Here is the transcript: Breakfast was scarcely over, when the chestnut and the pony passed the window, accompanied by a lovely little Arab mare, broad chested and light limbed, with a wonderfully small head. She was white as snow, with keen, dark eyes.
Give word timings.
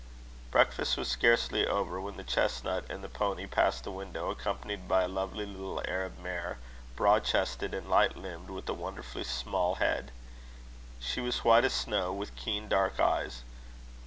Breakfast 0.49 0.97
was 0.97 1.09
scarcely 1.09 1.63
over, 1.67 2.01
when 2.01 2.17
the 2.17 2.23
chestnut 2.23 2.85
and 2.89 3.03
the 3.03 3.07
pony 3.07 3.45
passed 3.45 3.83
the 3.83 3.91
window, 3.91 4.31
accompanied 4.31 4.87
by 4.87 5.03
a 5.03 5.07
lovely 5.07 5.45
little 5.45 5.79
Arab 5.87 6.17
mare, 6.17 6.57
broad 6.95 7.23
chested 7.23 7.75
and 7.75 7.87
light 7.87 8.17
limbed, 8.17 8.49
with 8.49 8.67
a 8.67 8.73
wonderfully 8.73 9.23
small 9.25 9.75
head. 9.75 10.09
She 10.99 11.21
was 11.21 11.45
white 11.45 11.65
as 11.65 11.73
snow, 11.73 12.11
with 12.11 12.35
keen, 12.35 12.67
dark 12.67 12.99
eyes. 12.99 13.43